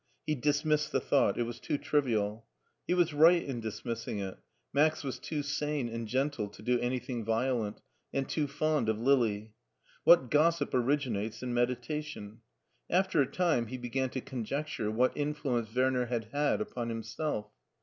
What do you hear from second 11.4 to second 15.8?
in meditation! After a time he began to conjecture what influence